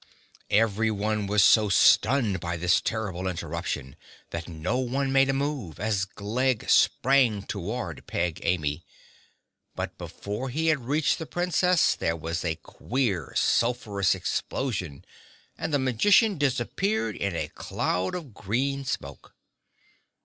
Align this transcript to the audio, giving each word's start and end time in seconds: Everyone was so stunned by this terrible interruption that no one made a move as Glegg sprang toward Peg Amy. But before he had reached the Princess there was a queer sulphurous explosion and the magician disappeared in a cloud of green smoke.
Everyone 0.49 1.27
was 1.27 1.43
so 1.43 1.69
stunned 1.69 2.39
by 2.39 2.57
this 2.57 2.81
terrible 2.81 3.27
interruption 3.27 3.95
that 4.31 4.47
no 4.47 4.79
one 4.79 5.11
made 5.11 5.29
a 5.29 5.33
move 5.33 5.79
as 5.79 6.05
Glegg 6.05 6.67
sprang 6.71 7.43
toward 7.43 8.07
Peg 8.07 8.39
Amy. 8.41 8.83
But 9.75 9.99
before 9.99 10.49
he 10.49 10.69
had 10.69 10.85
reached 10.85 11.19
the 11.19 11.27
Princess 11.27 11.93
there 11.93 12.15
was 12.15 12.43
a 12.43 12.55
queer 12.55 13.33
sulphurous 13.35 14.15
explosion 14.15 15.05
and 15.55 15.71
the 15.71 15.77
magician 15.77 16.39
disappeared 16.39 17.15
in 17.15 17.35
a 17.35 17.49
cloud 17.49 18.15
of 18.15 18.33
green 18.33 18.83
smoke. 18.85 19.35